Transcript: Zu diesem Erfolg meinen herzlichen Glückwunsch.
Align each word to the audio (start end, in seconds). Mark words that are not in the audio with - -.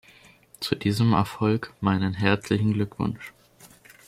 Zu 0.61 0.73
diesem 0.73 1.13
Erfolg 1.13 1.75
meinen 1.79 2.15
herzlichen 2.15 2.73
Glückwunsch. 2.73 3.33